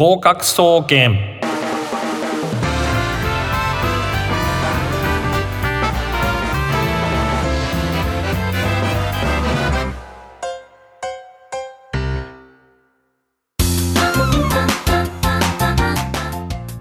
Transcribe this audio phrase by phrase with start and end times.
[0.00, 1.39] 合格総研。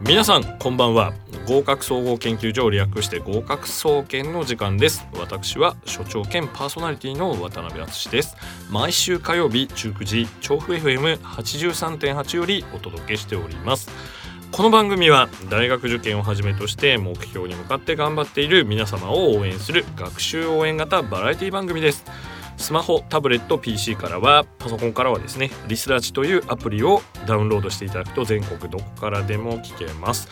[0.10, 1.14] 皆さんこんばんは。
[1.48, 5.08] 合格総合研究所を略して合格総研の時間です。
[5.14, 8.36] 私は所長兼パーソナリティの渡辺敦です。
[8.72, 13.92] 毎週火曜日19時調布 FM83.8 よりお届けしております。
[14.52, 22.04] この番組は大学受験をはじめとして目標に向かって頑張っている皆様を応援する学習応援型バラエティ番組です。
[22.60, 30.28] スマホ、タブレット、PC からはパソコンからはですねリスラジというアプリをダウンロードしていただくと全国どこからでも聞けます。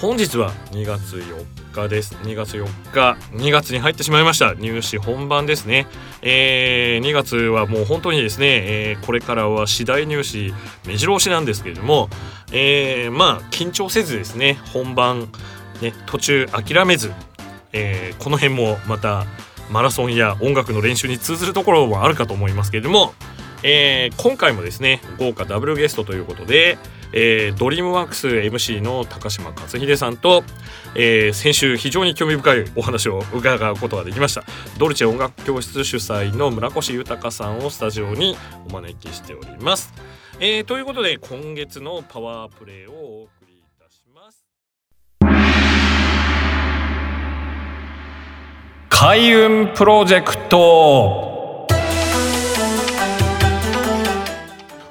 [0.00, 2.14] 本日は2月4日です。
[2.16, 4.54] 2月4日2月に入ってしまいました。
[4.54, 5.86] 入試本番ですね、
[6.22, 8.46] えー、2月はもう本当にですね、
[8.92, 10.54] えー、これからは私大入試
[10.86, 12.08] 目白押しなんですけれども、
[12.52, 15.28] えー、まあ緊張せずですね本番
[15.82, 17.12] ね途中諦めず、
[17.72, 19.26] えー、この辺もまた
[19.74, 23.12] マラソンや音楽の練習に通ずるところもあるかと思いますけれども、
[23.64, 26.78] えー、今回もですね豪華ダブルゲストということで、
[27.12, 30.44] えー、ドリームワークス MC の高島克秀さんと、
[30.94, 34.44] えー、先週非常に興味深いお話を伺うことができました。
[34.78, 38.36] ドルチェ音楽教室主催の村越豊さんをスタジオに
[38.68, 39.92] お招きしております、
[40.38, 43.26] えー、ということで今月のパワープレイを
[49.06, 51.66] 開運プロジェクト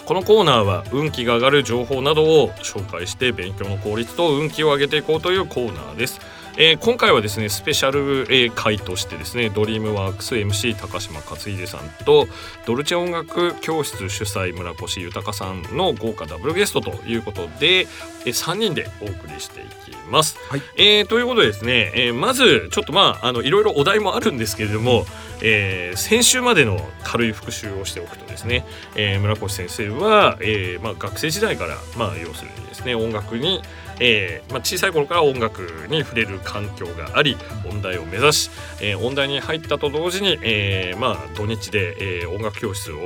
[0.05, 6.19] このコーナーは運気が上がる情報などを紹介して勉強の効率と運気を上げていこうというコーナーです。
[6.55, 12.27] えー、今回はですねスペシャル、えー、会としてですねドリームワークス MC 高島克秀さんと
[12.67, 17.87] ドルチェ音楽教室主催村越豊さんの豪華ダブルゲストということで、えー、
[18.27, 20.37] 3人でお送りしていきます。
[20.47, 25.05] はい、えー、ということでですね、えー、まずちょっとまああのいろいろお題もあるんですけれども、
[25.41, 28.63] えー、先週までの軽い復習をしておくとですね、
[28.95, 33.61] えー、村越先生は、えーまあ、学生時代から、まあ、要するにですね音楽に、
[33.99, 37.37] えーまあ、小さい頃から音楽に触れる環境があり
[37.69, 38.49] 音大を目指し、
[38.81, 42.97] えー、音大に入ったと同時に、えーまあ、土日で、えー、音楽教室を、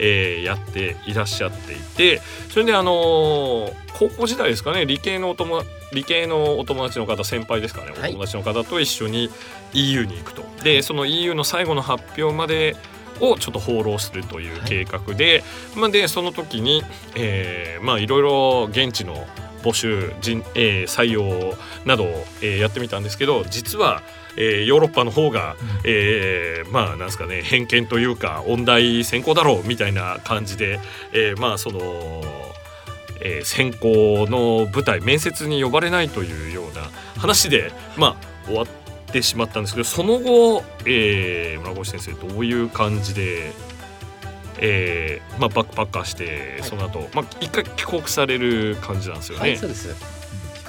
[0.00, 2.20] えー、やっていらっしゃっていて
[2.50, 5.62] それであのー、高校時代ですかね理系のお友
[5.92, 9.30] 理系のお友達の方先輩ですかね、お友達の方と一緒に
[9.72, 10.44] EU に行くと。
[10.64, 12.76] でその EU の最後の発表まで
[13.20, 16.82] をちょっと放浪するという計画で、はい、まあ、でその時に、
[17.14, 19.26] えー、まあいろいろ現地の
[19.66, 22.06] 募集人、えー、採用などを、
[22.40, 24.02] えー、やってみたんですけど実は、
[24.36, 30.78] えー、ヨーロッパの方が、うん、えー、まあなんですかね偏見というか音大先行だろうみたいな感じで、
[31.12, 31.80] えー、まあその、
[33.20, 36.82] えー、選考の舞台面接に呼ばれないというような
[37.20, 38.66] 話でまあ終わっ
[39.12, 43.52] てしまったんですけどその後、えー、村越先生どういう感じで
[44.60, 49.40] えーまあ、バックパッカーして、その後、まあ一回帰国される感じなんですよね。
[49.40, 49.94] はい、そうです。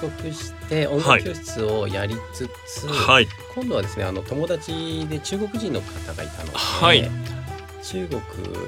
[0.00, 7.10] 帰国して音楽教室をやりつつ、はい、今度はですねあの友達で中国人の方がいたので、はい、
[7.82, 8.20] 中国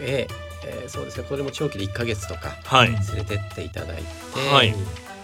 [0.03, 0.26] へ、
[0.66, 4.04] えー、そうですねこれも長期で1か月とか連れてっていただいて、
[4.53, 4.75] はい、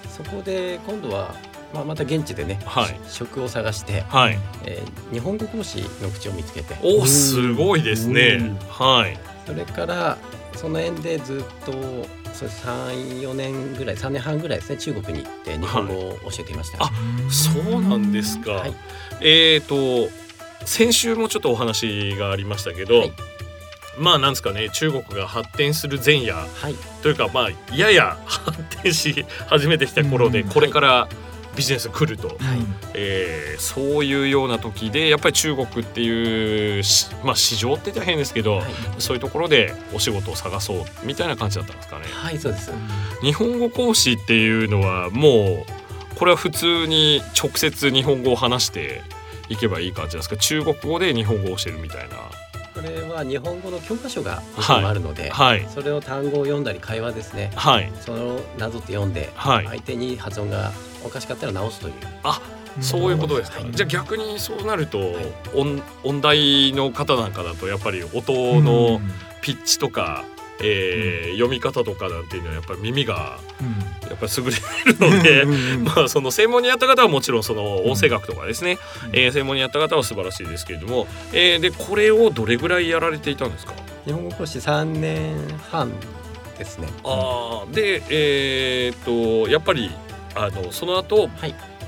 [0.08, 1.34] そこで今度は
[1.74, 4.38] まあ、また現地でね、はい、職を探して、はい。
[4.64, 6.76] えー、日本語講師の口を見つけて。
[6.82, 9.18] おすごいですね、はい。
[9.46, 10.18] それから
[10.56, 11.72] その縁でずっと
[12.32, 16.94] それ34年ぐらい3年半ぐらいですね中国に行って日本語を教えていました、はい、
[17.26, 18.74] あそうなんですか、はい、
[19.20, 20.10] えっ、ー、と
[20.66, 23.12] 先週もちょっとお話がありましたけど、はい、
[23.98, 26.34] まあなんですかね中国が発展する前夜、
[27.02, 31.08] というかまあやや発展し始めてきた頃でこれから、
[31.56, 32.36] ビジネス来ると、はい、
[32.94, 36.82] えー、そういうような時でやっぱり中国っていう
[37.24, 38.64] まあ、市場って言ったら変ですけど、はい、
[38.98, 42.04] そういうところでお仕事を探そうみたいな感じだったんですかね。
[42.12, 42.70] はいそうです。
[43.22, 49.02] 日本語講師っていうのはもうこれは普通に直接日本語を話して
[49.48, 50.36] いけばいい感じですか？
[50.36, 52.16] 中国語で日本語を教えるみたいな。
[52.74, 60.72] これは日本語の教科書があるので、はい、それを単語を読んだり会話ですね、はい、そのなぞって読んで、はい、相手に発音が
[61.06, 61.94] おかしかったら直すという。
[62.22, 62.40] あ
[62.80, 65.16] そういうことですか、はい、じゃあ逆にそうなると、はい、
[65.54, 69.00] 音音大の方なんかだとやっぱり音の
[69.40, 70.24] ピッチとか、
[70.60, 73.38] うん、えー、読み方とかなんていうのはやっぱり耳が
[74.08, 83.72] やっぱり優れるので、うん、 まあその専門にやった方はもちろんその音声学とかですね、うん、えー、専門にやった方は素晴らしいですけれども、えー、でこれをどれぐらいやられていたんですか？
[84.04, 85.34] 日本語講師3年
[85.70, 85.90] 半
[86.58, 86.88] ですね。
[87.04, 89.90] ああでえー、っとやっぱり
[90.36, 91.28] あのその後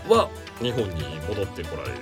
[0.09, 0.29] は
[0.61, 1.99] 日本に戻ってこられる、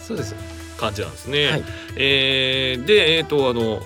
[0.00, 0.34] そうです。
[0.78, 1.46] 感じなんですね。
[1.46, 1.64] はい、
[1.96, 3.80] えー、でえー、っとあの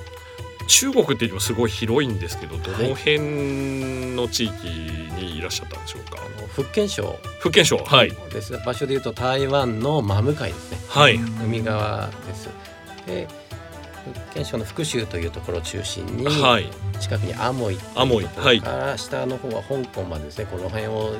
[0.66, 8.11] 中国っていうのもすごい広いんですけどどの辺の地域にいらっしゃったんでしょうか、あの福建省福建省はい。
[8.32, 8.56] です。
[8.58, 10.78] 場所でいうと台湾の真向かいですね。
[10.88, 11.16] はい。
[11.16, 12.49] 海側です。
[13.06, 13.28] で
[14.26, 18.62] 福建省の福州というところを中心に、はい、近くにアモイアモイはい。
[18.99, 20.46] 下の方は香港までですね。
[20.50, 21.14] この辺を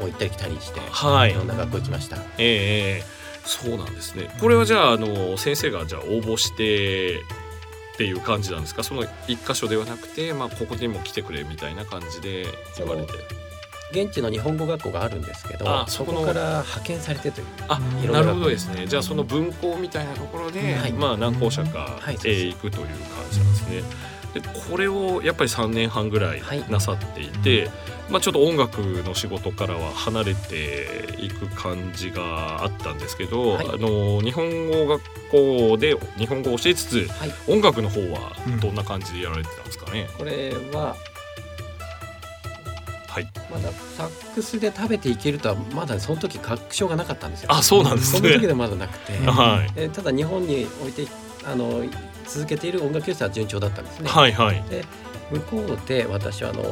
[0.00, 2.16] 行ったり来たりして、はい、いろんな学校行きました。
[2.38, 4.28] ええー、そうなんですね。
[4.40, 8.82] これはじゃああの先生がじゃあ応募してっていう感じなんですか？
[8.82, 12.46] その一箇所ではなくて、まあ、ここにも来てくれみたいな感じで
[12.78, 13.12] 言われて。
[13.92, 17.46] 現地の日本語学校があるんですけどそこから派遣されてという。
[17.68, 17.78] あ
[18.10, 18.88] なるほどですね。
[18.88, 22.90] じゃあその分校みたいなところで、はい、まあ何校舎か、行くという感
[23.30, 23.82] じなんですね。
[24.34, 27.70] でこれをやっぱり3年半ぐらいなさっていて、はい、
[28.10, 40.94] まあ、ちょっと音楽の仕事からは離れていく感じがあったんですけど、はい、あの日本語学校で日本語を教えつつ、はい、音楽の方はどんな感じでやられてたんですかね、これは
[43.14, 47.52] はい、まだサックスで食べていけるとはまだその時確証がなかったんですよ。
[47.52, 48.18] あそうなんですね。
[48.18, 51.06] その時でまだなくて、 はい、えただ日本に置いて
[51.44, 51.84] あの
[52.26, 54.08] 続けている音楽教室は順調だったんですね。
[54.08, 54.84] はいはい、で
[55.30, 56.62] 向こうで私はあの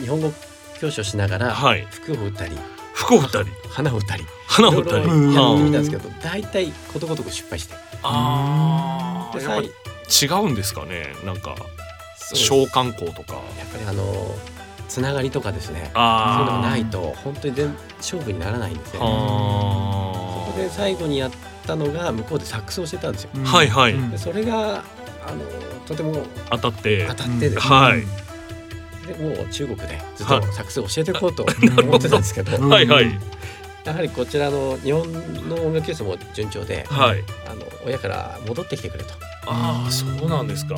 [0.00, 0.32] 日本語
[0.80, 1.54] 教師をしながら
[1.90, 2.56] 服を売ったり、
[2.92, 3.48] 服を売ったり。
[3.70, 4.24] 花を売ったり。
[4.46, 5.02] 花を売ったり。
[5.02, 7.74] やってみたんですけど大体ことごとく失敗して。
[8.02, 11.14] ああ違うんですかね？
[11.24, 11.56] なんか
[12.34, 13.34] 召喚校とか。
[13.58, 14.34] やっぱりあの
[14.88, 15.78] つながりとかですね。
[15.78, 21.30] そういうのがないと本当に全勝負にならないんですそこで最後にやっ
[21.66, 24.10] たのが向こうでサックスをしてたんですよ、はいはい。
[24.10, 24.84] でそれが
[25.26, 25.44] あの
[25.86, 27.06] とても当たって。
[27.08, 28.04] 当たってですね、はい
[29.06, 31.46] でもう中国でずっとサックスを教えていこうと
[31.82, 32.68] 思ってたんですけど。
[32.68, 32.86] はい。
[32.86, 33.20] はい。
[33.84, 35.12] やはりこちらの日本
[35.46, 39.12] の音楽教室も順調で、はい、あの親から戻ってきてくれと。
[39.46, 40.76] ああそうなんですか、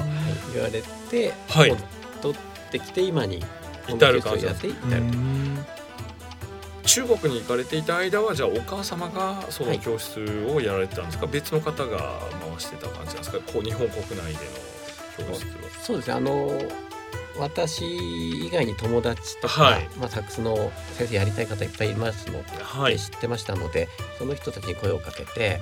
[0.52, 2.34] 言われて、はい、戻っ
[2.72, 3.44] てきて今に
[3.86, 5.18] 至る感じやって至ると。
[6.84, 13.38] 中国に行かれていた間はじゃあお母様がその教室をやられてたんですか、はい、別の方が回してた感じなんですか？
[13.38, 14.20] こう日本国内で
[15.22, 15.48] の教室は
[15.80, 16.14] そうですね。
[16.14, 16.60] あの
[17.38, 23.88] 私以外に友達とか、はい、まあ、サックスの先生やりたい方いっぱいいますので、はい、知ってましたので
[24.18, 25.60] その人たちに声をかけて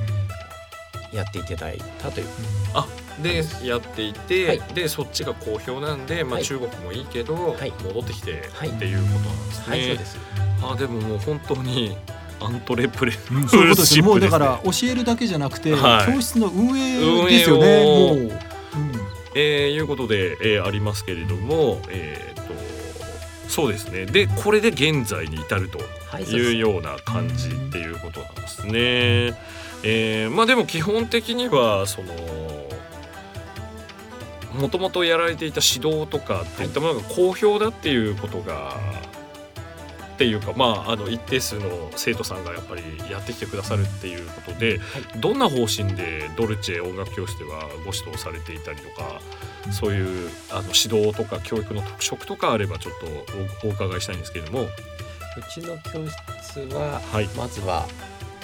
[1.13, 2.27] やっていただいたという。
[2.75, 2.87] あ
[3.23, 9.77] でやっていて、はい、でそっちが好評なんで、まあ、中国もいいけど、戻ってきてっていうことなんですね。
[9.77, 10.19] はいそうです。
[10.63, 11.97] あでももう本当に
[12.41, 17.85] アントレプレ、うん、そういうことですもうだから教えるだけじゃなくて、教室の運営ですよね。
[17.85, 22.55] もう、うんえー、いうことで、えー、ありますけれども、えー、と
[23.49, 24.07] そうですね。
[24.07, 25.79] でこれで現在に至ると
[26.21, 29.37] いうような感じっていうことなんですね。
[29.83, 32.13] えー、まあでも基本的にはその
[34.55, 38.77] もともとやられていた指導とかっていったものが好評だっていうことが
[40.15, 49.21] っていうか、まあ、あの一定数の生徒さんがやっぱりやってきてくださるっていうことで、はい、どんな方針でドルチェ音楽教室ではご指導されていたりとか、
[49.67, 52.95] うん、そういうあの指導とか教育の特色とかあればちょっ
[53.61, 54.69] とお伺いしたいんですけれども。
[55.37, 56.07] うちの教
[56.41, 57.89] 室は、はい、まずは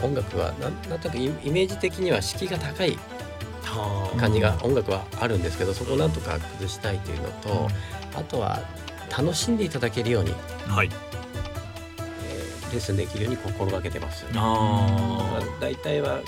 [0.02, 2.98] 音楽はなんなんとなくイメージ的には敷居が高い
[4.18, 7.68] 感じが音楽はあるんですけどそこをなんとか崩したいというのと、
[8.16, 8.58] あとは
[9.16, 10.34] 楽しんでいただけるように、
[10.66, 10.90] はい
[12.70, 14.24] レッスンできるように心がけてます。
[14.34, 16.20] あ大体は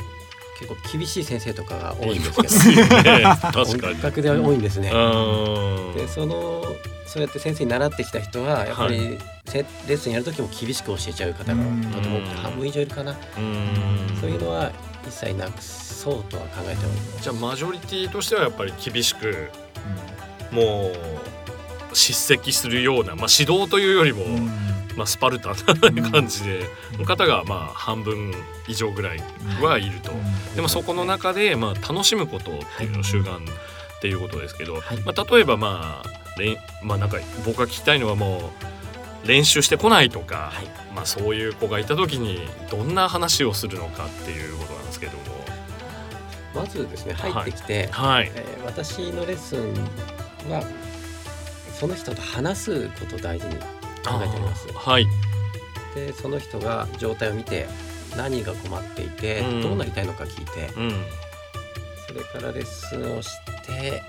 [0.58, 4.00] 結構厳しい先生とかが多いんですけど、ね、確かに。
[4.00, 4.90] 学では多いんですね。
[5.96, 6.62] でその
[7.06, 13.14] そうやって先生に習ってきた人はやっぱり、はい、レッスンやる時も厳しく教えちゃう方がとても多くて半分以上いるかな。
[14.20, 14.72] そういうのは
[15.06, 17.22] 一切なくそうとは考えております。
[17.22, 19.50] じゃあマジョリティとしてはやっぱり厳しく、
[20.52, 20.92] うん、も
[21.92, 24.24] う叱責するような、まあ、指導というよりも、
[24.96, 26.64] まあ、スパルタな感じで、
[26.98, 28.32] の方がまあ半分
[28.68, 29.20] 以上ぐらい
[29.62, 30.12] はいると、
[30.54, 38.50] でもそこの中でまあ楽しむことっていうのを習慣っていうことですけど、まあ、例えばまあれまあなんか僕が聞きたいのはも
[39.24, 45.22] う練習してこないとか、はい、まあ、そういう子がいた時にどんな話をするのかっていうことなんですけども。
[46.54, 49.72] まずですね入ってきて、はい、えー、私のレッスン
[50.50, 50.62] は
[51.72, 53.56] その人と話すことを大事に
[54.04, 54.68] 考えております。
[54.72, 55.06] はい、
[55.94, 57.66] でその人が状態を見て
[58.16, 60.90] 何が困っていて、うん、どうなりたいのか聞いて、うん、
[62.06, 63.30] それからレッスンをし
[63.66, 64.02] て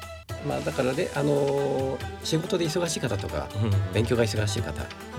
[0.48, 3.48] まあだからであの仕事で忙しい方とか、
[3.94, 4.74] 勉強が忙しい方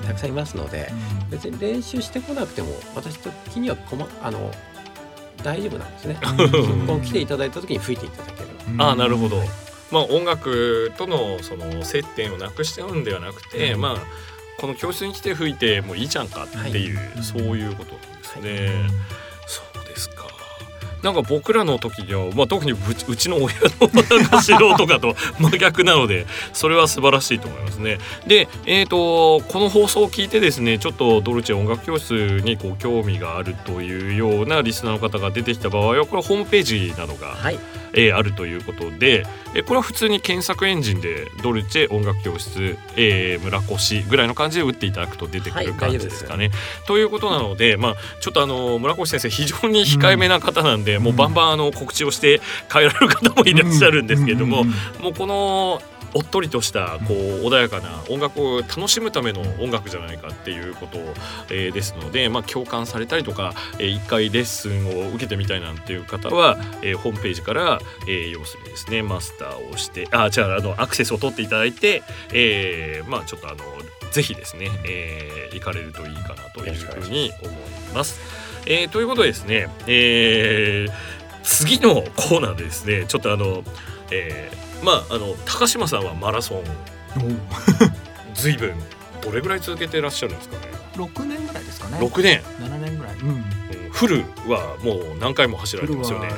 [0.07, 0.91] たくさんいますので、
[1.31, 4.51] 別に練習してこなくても私的にはこまあの
[5.43, 6.19] 大丈夫なんですね。
[6.87, 8.49] こう来ていただいた時に吹いていただける。
[8.79, 9.43] ああなるほど。
[9.91, 18.71] まあ音楽とのその接点をなくしてるんではなくて、まあこの教室に来て吹いてもいいじゃんかっていう、はい、そういうことですね。
[21.05, 23.55] なんか僕らの時には、まあ、特にうちの親
[24.31, 27.99] の素人かと真逆なので それは素晴らしいと思いますね。
[28.27, 37.59] で、えーと、この放送を聞いてですねちょっとドルチェ音楽教室にご興味があるというようなリスナーの方が出てきた場合はこれホームページなどが、はい
[37.95, 46.49] えー、あるということで、えー、これは普通に検索エンジンでドルチェ音楽教室、えー、村越ぐらいの感じで打っていただくと出てくる感じですかね。
[46.49, 54.65] はい、ということなので、まあ、ちょっとあの村越先生非常に控えめな方なんで、うん、もうバンバンあの告知をして帰られる方もいらっしゃるんですけれども、
[55.01, 55.81] もうこの
[56.15, 60.99] おっとりとしたこう穏やかな音楽を楽しむための音楽じゃないかっていうこと、
[61.51, 73.59] えー、ですので、まあ、共感されたりとか、えー、一回レッスンを受けてみたいなんていう方は、えー、ホームページから、えー、要するにですねマスターをしてあじゃああのアクセスを取っていただいて、えー、まあちょっとあの
[74.13, 77.57] ぜひですね、えー、行かれるといいかなというふうに思い
[77.93, 78.44] ます。
[78.67, 80.93] えー、ということでですね、えー、
[81.43, 83.63] 次のコーナーでですねちょっとあの、
[84.11, 86.65] えー、まああの高島さんはマラソン。
[88.35, 88.75] ずいぶん
[89.23, 90.73] どれぐらい続けてらっしゃるんですかね。
[90.97, 91.99] 6年ぐらいですかね。
[91.99, 92.43] 6年。
[92.61, 93.45] 7年ぐらい、うん、
[93.91, 96.29] フルはもう何回も走られてますよね。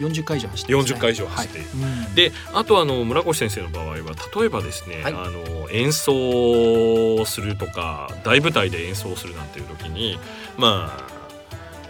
[0.00, 1.68] 40回以上走って、ね、40回以上走って、はい。
[1.68, 3.96] うん、であとあの村越先生の場合は
[4.34, 10.18] 例えばですね、はい、あの演奏するとか大舞台で演奏するなんていう時に
[10.56, 11.19] まあ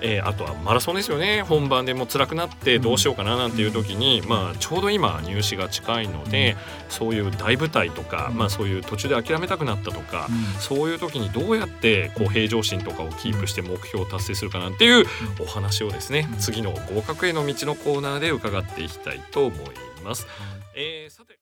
[0.03, 1.43] えー、あとはマラソンですよね。
[1.43, 6.57] 本番でも辛くなってどうしようかななんていう時に、まあ、ちょうど今入試が近いので
[6.89, 10.29] そういう大舞台とか、まあ、そういう途中で諦めたくなったとか、
[10.59, 15.07] そういう時にどうやってこう平常心とかをキープして目標を達成するかなんていう
[15.41, 19.61] お話をですね次の合格への道のコーナーで伺っていきたいと思い
[20.05, 20.27] ます。
[20.75, 21.39] えー、さて。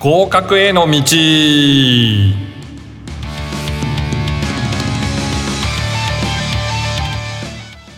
[0.00, 1.00] 合格への道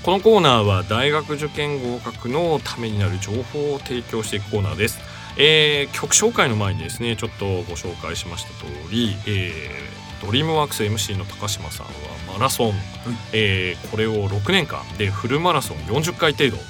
[0.05, 5.01] このコーナーは大学受験合格のためになる情報を提供していくコーナーです。
[5.39, 11.93] えー、曲紹介の前にですねちょっとご紹介しました通り、えー、ドリームワークス MC の高島さんは
[12.35, 12.75] マラソン、うん、
[13.33, 16.63] えー、これを6年間でフルマラソン40回程度、うん、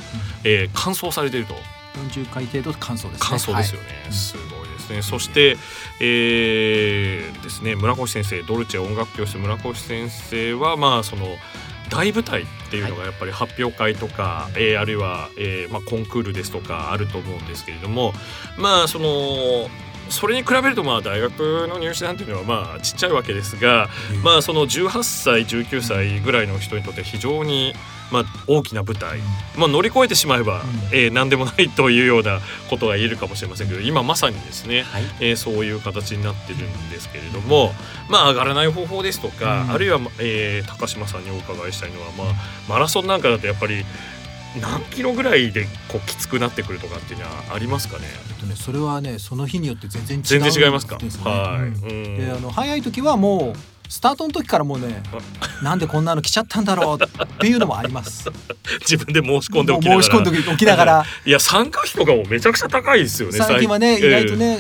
[0.45, 1.55] えー、完走されていると。
[2.09, 3.19] 40回程度完走ですね。
[3.19, 5.57] 完走ですよね、はい、すごいですね、そして、
[6.01, 11.27] えー、ですね村越先生ドルチェ音楽教室村越先生はまあその
[11.95, 18.13] 大舞台っていうのがやっぱり発表会とか、はい、えー、あるいは、えーまあ、コンクールですとかあると思うんですけれども
[18.59, 19.69] まあその
[20.09, 27.75] それに比べるとまあ大学の入試なんていうのはまあちっちゃいわけですが、うん、まあその18歳19歳ぐらいの人にとって非常に
[28.13, 29.19] まあ、大きな舞台、
[29.57, 32.39] まあ、乗り越えてしまえば、うん、えー、何でもないというような
[32.71, 37.73] ことが言えるかもしれませんけど今まさにですね、はい、えー、そういう形になってるんですけれども、
[38.09, 42.27] まあ、上がらない方法ですとか、うん、あるいは、えー、高島さんにお伺いしたいのは、まあ、
[42.69, 43.85] マラソンなんかだとやっぱり
[44.61, 48.05] 何キロぐらいでこうきつくなってくるとかっていうのはありますかね？
[48.31, 50.97] えっとねそれはねその日によって全然違う、ね、全然違いますか？
[50.97, 51.61] はい。
[51.63, 53.59] うん、であの早い時はもう
[53.89, 55.03] スタートの時からもうね
[55.63, 58.31] なんでこんなの来ちゃったんだろうっていうのもあります。
[58.81, 60.03] 自分で申し込んでおきながら。
[60.03, 61.05] 申し込んでおきながら。
[61.25, 64.59] いや参加費とかもめちゃくちゃ高いですよね最近はね、意外とね、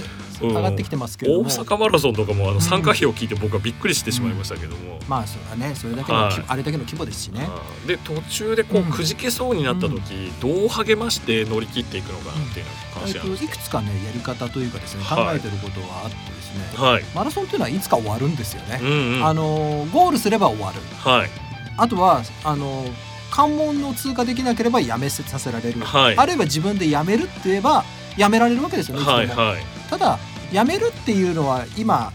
[0.48, 5.74] 上がってきてますけど大阪マラソンとかもあの参加費を聞いて僕はびっくりしてしまいましたけども、まあそれはね。
[5.74, 7.48] それだけの、はい、あれだけの規模ですしね。
[7.86, 21.30] で途中でこうくじけそうになった時、どう励まして乗り切っていくのかなっていうの関心あるいくつかねやり方というかですね考えてることはあってですね、はい、マラソンっていうのはいつか終わるんですよね、うんうん、あのゴールすれば終わる、はい、
[21.76, 22.84] あとはあの
[23.30, 27.84] 関門の通過できなければやめさせられる、はい、あるいは自分でやめるって言えば
[28.16, 30.18] やめられるわけですよね、はいはい、ただ
[30.54, 32.12] やめるっていうのは今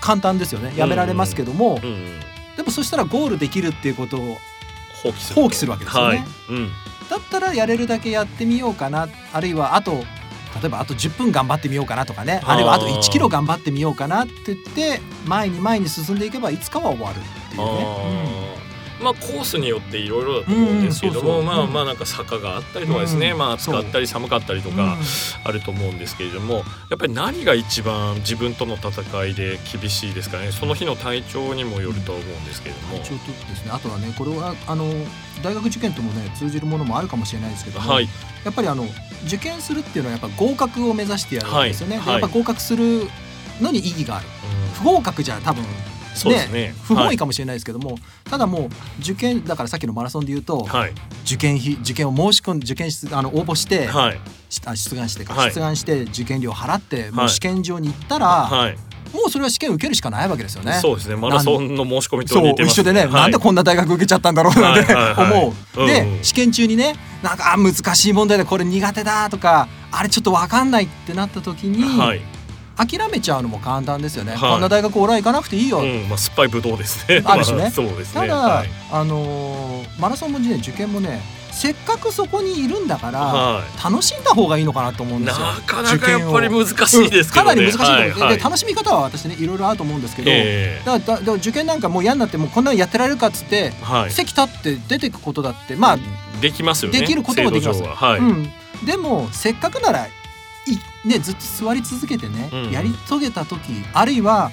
[0.00, 0.72] 簡単ですよね。
[0.76, 1.90] やめられますけども、うん。
[1.90, 2.20] うん、
[2.56, 4.36] でもそしたらゴールできるっていうことを
[5.02, 5.72] 放棄する。
[5.72, 6.24] わけですよね、はい。
[6.50, 6.68] うん、
[7.10, 9.08] だったらやれるだけやってみようかな。
[9.32, 12.40] あるいはあと例えばあと10分頑張ってみようかなとかね。
[12.44, 18.63] あるいはあと1キロ頑張ってみようかなって言って前に前に進んでいけばいつかは終わるっていうね。
[19.04, 24.96] まあコースによっていろいろだと思うんですけども、まあまあなんか坂があったりとかですね、まあ暑かったり寒かったりとか
[25.44, 30.50] あると思うんですけれどもやっぱり何が一番自分との戦いで厳しいですかね？
[30.50, 32.98] その日の体調にもよると思うんですけれども。
[32.98, 33.70] 体調とですね。
[33.72, 34.84] あとはねこれはあの
[35.42, 38.08] 大学受験ともね通じるものもあるかもしれないですけども、はい、
[38.44, 38.86] やっぱりあの
[39.26, 41.98] 受験するっていうのはやっぱ合格を目指してやるんですよね。
[41.98, 43.08] はい、やっぱ合格する
[43.60, 45.64] のに意義がある、うん、不合格じゃ多分
[46.24, 48.68] ね、ね、不本意かもしれないですけども、はい、ただもう
[49.00, 50.92] 受験だからさっきのマラソンで言うと、はい、
[51.24, 58.74] 受験費受験を申し込ん受験あの応募して、はい、出願してか、出願して受験料払って、もう試験場に行ったら、
[59.12, 60.72] もうそれは試験受けるしかないわけですよね。
[60.74, 61.14] そうですね。
[61.14, 65.86] マラソンの申し込みとね、一緒でね、はい、なんでこんな大学受けちゃったんだろうなんて、思う。
[65.86, 72.22] で、試験中にね、なんか難しい問題でこれ苦手だとか、あれちょっとわかんないってなった時に、はい、
[72.76, 77.22] 諦めちゃうのも簡単ですよね、はい、こんな大学俺は行かなくていいよ、うんまあ、酸っぱいぶどうですね。
[77.24, 77.70] あるしね。
[77.70, 78.20] そうですね。
[78.22, 81.20] ただ、はい、あのー、マラソンもね受験もね
[81.52, 85.46] せっかくそこにいるんだから、はい、楽しんだ方がいいのかなと思うんですよ。
[85.46, 87.40] なかなかやっぱり難しいですね。
[87.40, 88.10] うん、かなり難しいと思う、はい。
[88.10, 95.98] はい、で楽しみ方は私ねいろいろあると思うんですけど、えー、だだだ受験なんかもう嫌になってもうこんなのやってられるかっつって、はい、席立って出てくことだってまあ
[96.40, 96.98] できますよね。
[96.98, 97.82] できることもできます。
[97.84, 98.16] は。
[98.16, 98.50] い、うん、
[98.84, 100.10] でもせっかくならい、
[101.04, 104.50] ね、ずっと座り続けてね、うん、やり遂げた時あるいは、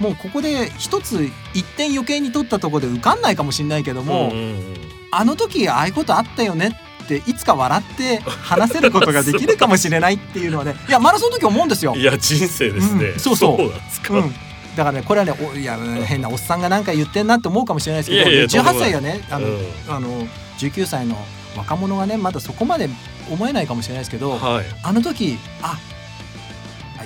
[0.00, 4.74] うん、もうここで一つ一点余計に取ったところで受かんないかもしれないけども、うんうんうん、
[5.10, 6.70] あの時ああいうことあったよね
[7.04, 11.94] っていつか笑って話せることができるかもしれないっていうのはねいやマラソンの時思うんですよ。
[11.96, 13.56] いや人生ですね、そうそう。
[13.58, 14.22] そう
[14.76, 19.46] だからねこれはねおいや変なおっさんが何か言ってんなって思うかもしれないですけどいやいや18歳がねあの、
[19.88, 20.08] あの
[20.58, 21.16] 19歳の
[21.56, 22.88] 若者がねまだそこまで
[23.30, 25.78] 思えないかもしれないですけど、はい、あの時あ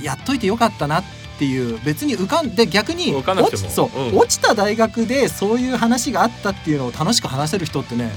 [0.00, 1.00] やっといてよかったな
[1.35, 8.12] っていう別に浮かんで逆に落ちそう、うん、落ちた大学でそういう話があったっていうのを楽しく話せる人ってね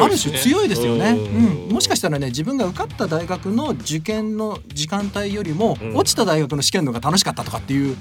[0.00, 7.96] ある種強いですよね、うん、もしかしたらね自分が受かった大学の受験の時間帯よりも、うん、落ちた大学の試験のが楽しかったとかっていう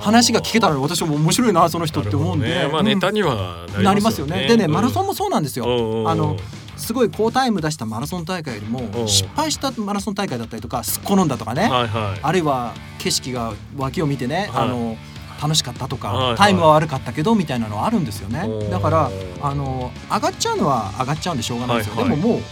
[0.00, 4.48] 話が聞けたので私も面白いなその人って思うんで、ね、まあ、ネタにはなりますよね。
[4.48, 5.66] でねマラソンもそうなんですよ。
[6.08, 6.38] あの
[6.78, 14.96] すごい好タイム出したマラソン大会よりも失敗したマラソン大会だったりとかすっ転んだとかね、はいはい、あるいは景色が脇を見てね、はい、あの
[15.40, 18.68] 楽しかったとか、はいはい、タイムは悪かったけどみたいなのはあるんですよね。
[18.70, 22.42] だからあの上がっちゃうのは上がっちゃうんでしょうがないですよ、はいはい、でももう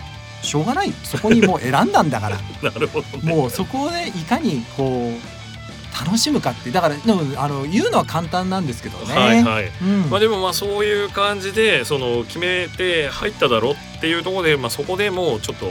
[0.43, 0.93] しょうがない。
[0.93, 2.37] そこにもう選んだんだから。
[2.63, 5.36] なるほど、ね、もうそこでいかにこう
[6.05, 9.15] 楽しむかってだからでもあの言うのは簡単なんですけどね。
[9.15, 15.67] はいはい、うん、まあでもまあそういう感じでその決めて入っただろっていうところでまあそこでもうちょっと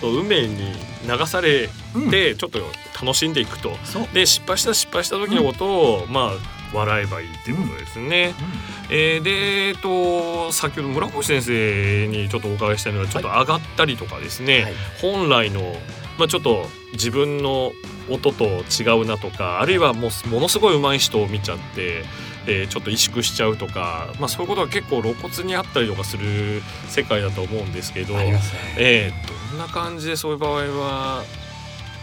[0.00, 0.72] そう運命に
[1.06, 1.68] 流され
[2.10, 2.60] てちょっと
[3.00, 3.72] 楽しんでいくと、う。
[3.72, 8.34] ん、で失敗した失敗した時のことを、うん、まあ笑えばいいっていうことですね。
[8.88, 15.76] うん、えー、で、えっと、先ほど村越先生にちょっとお伺いしたいのはちょっと上がったりとかですね、はい、本来の、
[16.18, 17.72] まあ、ちょっと自分の
[18.10, 22.04] 音と違うなとかあるいはもうものすごい上手い人を見ちゃって、
[22.46, 28.40] えー、ちょっと萎縮しちゃうとか、まあ、そういうことが結構露骨にあったりとかする世界だと思うんですけど、ね。
[28.78, 31.24] えー、どんな感じでそういう場合は？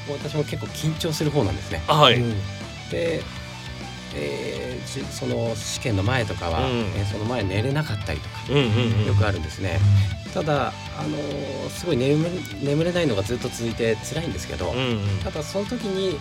[0.09, 1.81] 私も結構緊張する方なんですね。
[1.87, 2.21] はい、
[2.91, 3.23] で
[4.15, 9.79] えー、その試験の前とかは、うん、えー、その前寝れなかったりとか、うんうんうん、よくあるんですね。
[10.33, 12.25] ただ、あのー、すごい眠
[12.63, 16.17] 眠れないのがずっと続いて辛いんですけど、うんうん、ただその時に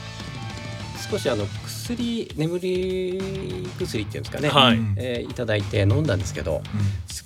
[1.10, 4.78] 少しあの薬眠り薬っていうんですかね、はい。
[4.96, 6.62] えー、いただいて飲んだんですけど、うん、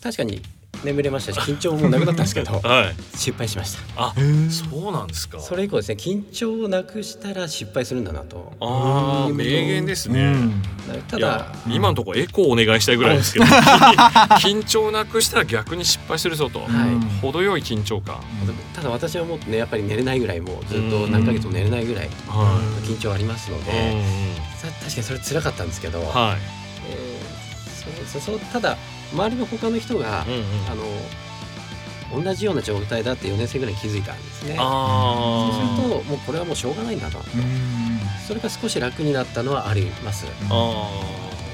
[0.02, 0.42] 確かに
[0.84, 3.80] 眠れましたし緊張もなくなったんですけど、 はい、失敗しました。
[3.96, 4.14] あ
[4.50, 5.40] そうなんですか。
[5.40, 8.52] それ以降ですね緊張をなくしたら失敗するんだなと。
[8.60, 10.62] ああ名言ですね、うん、
[11.08, 13.44] ただ今のところエコーお願いしたいぐらいですけど
[14.40, 18.16] 緊張なくしたら逆に失敗するぞと、はい、程よい緊張感。
[18.74, 22.10] ただ私はもうねやっぱり寝れないぐらいもうずっと何ヶ月も寝れないぐらい
[22.84, 23.72] 緊張ありますので
[24.62, 26.56] 確かにそれ辛かったんですけど、はい。
[26.88, 28.76] えー、そうそうただ
[29.16, 34.57] 周りの他の人が、うんうん、あの同じような状態だって4年生ぐらい気づいたんですね。
[34.57, 37.18] そうするともうこれはもうしょうがないんだと。
[38.26, 40.26] それが少し楽になったのはあります。
[40.50, 40.90] あ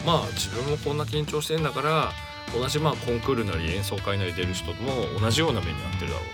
[0.04, 2.12] まあ自分もこんな緊張してんだから
[2.54, 6.26] 同じまあコンクールなり演奏会なり出る人も同じような目に遭ってるだろう。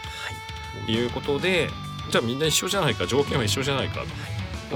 [0.86, 1.68] と、はい、いうことで
[2.10, 4.04] じゃあみんな一緒じゃないか条件は一緒じゃないか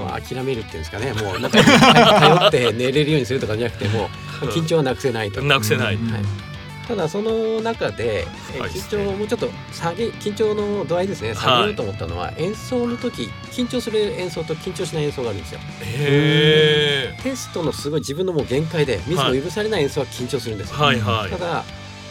[0.01, 1.13] 諦めるっていうんですかね。
[1.13, 4.09] もうなんか頼って寝れるようにするとかじゃなくても
[4.51, 5.41] 緊張はなくせないと。
[5.41, 6.43] なくせない、はい。
[6.87, 11.33] ただその中で、え緊張をもうちょっと下げ緊張の度合いですね。
[11.33, 15.59] 下げようと思ったのは、はい、演奏の時緊張する演奏と緊張しない演奏があるんですよ。
[15.81, 20.75] へテストのすごい自分のもう限界でミスの許されない演奏は緊張するんですよ。
[20.77, 21.63] はいはい、ただ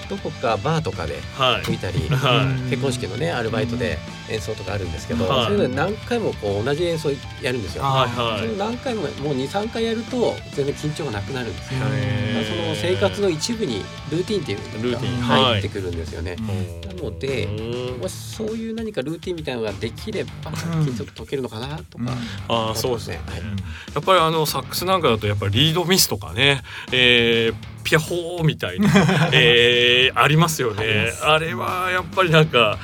[0.08, 1.20] どこかバーとかで
[1.64, 1.78] 吹い。
[1.82, 3.98] たり、はい、結婚式のねアルバイトで
[4.30, 7.10] 演奏とかあるんですけど、はい、そういうの何回もこう同じ演奏
[7.42, 7.82] やるんですよ。
[7.82, 11.80] その何回ももう23回やると全然緊張がなくなるんですよ。
[11.80, 16.36] その生活の一部にルーティンっていうのが入ってくるんですよね。
[16.36, 17.48] なので
[18.00, 22.04] もしそういう何かルーティンみたいなのができれば緊張解けるのかなとか、
[22.48, 23.40] ああそうですね、はい、
[23.94, 26.62] やっぱりあのサックスなんかだとやっぱりリードミスとかね、
[26.92, 28.90] えー、ピャホーみたいな、
[29.32, 31.12] えー、ありますよね。
[31.22, 32.78] あれはやっぱりなんか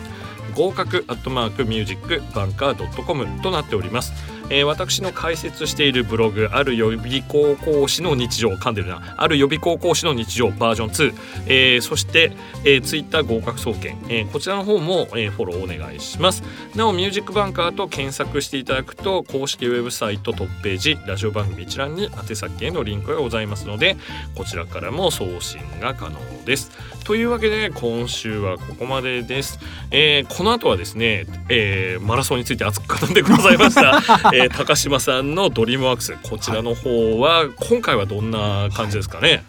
[0.55, 4.32] 合格アットマークミュージックバンカー .com となっております。
[4.49, 9.15] えー、私の解説しているブログある予備高校師の日常噛んでるな。
[9.17, 11.13] ある予備高校師の日常バージョン2、
[11.47, 12.31] えー、そして、
[12.63, 16.43] えー、ツイッター合格総研、えー、こちらの方も、えー、フォローお願いします。
[16.75, 23.97] なおミュージックバンカーと検索していただくと公式ウェブサイトトップページラジオ番組一覧に宛先へのリンクがございますので
[24.35, 26.71] こちらからも送信が可能です。
[27.03, 29.59] というわけで今週はここまでです、
[29.91, 34.32] えー、この後はですね、えー、マラソンについて熱く語ってくださいました。
[34.43, 39.43] えー、高島さんのドリームワークスこちらの方は、今回はどんな感じですかね、はい、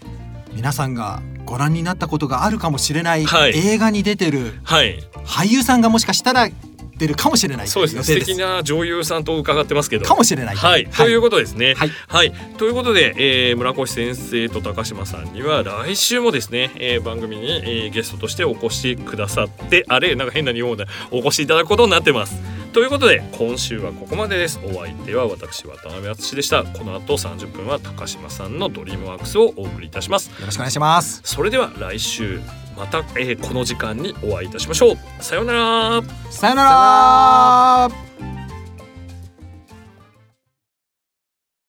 [0.54, 6.48] 皆さんがご覧になったことがあるかもしれない、はい、映画に出てる、はい、俳優さんがもしかしたら
[6.96, 8.02] 出るかもしれないそうですね。
[8.04, 10.04] 素敵な女優さんと伺ってますけど。
[10.04, 11.74] かもしれないはい、ということですね。
[11.74, 13.14] はい、はい、ということで、
[13.48, 20.14] えー、村越先生と高島さんには来週もですね、えー、番組に、えー、ゲストとしてお越しくださってあれ？
[20.14, 24.58] なんか変な日本でお越しいただくことになってますということで今週はここまでです。
[24.64, 26.64] お相手は私渡辺敦でした。
[26.64, 30.28] この後30分は高島さんのドリームワークスをお送りいたします。
[30.40, 31.20] よろしくお願いします。
[31.22, 32.40] それでは来週
[32.76, 34.98] また、えー、この時間にお会いいたしましょう。
[35.20, 36.02] さようなら。
[36.32, 38.13] さようなら